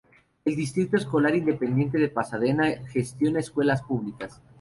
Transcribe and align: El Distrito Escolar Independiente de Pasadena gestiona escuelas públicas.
El 0.45 0.55
Distrito 0.55 0.97
Escolar 0.97 1.35
Independiente 1.35 1.99
de 1.99 2.09
Pasadena 2.09 2.71
gestiona 2.87 3.39
escuelas 3.39 3.83
públicas. 3.83 4.41